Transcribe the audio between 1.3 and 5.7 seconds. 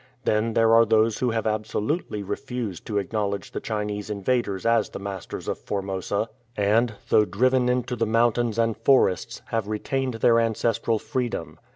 absolutely refused to acknowledge the Chinese invaders as the masters of